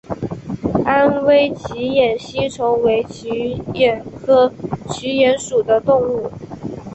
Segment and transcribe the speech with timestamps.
[0.83, 3.29] 安徽嗜眼吸虫为嗜
[3.75, 4.51] 眼科
[4.95, 6.31] 嗜眼属的动物。